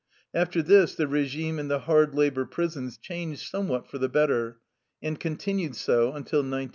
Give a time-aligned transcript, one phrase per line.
[0.33, 4.59] After this the regime in the hard labor prisons changed somewhat for the better,
[4.99, 6.69] and continued so until 1910.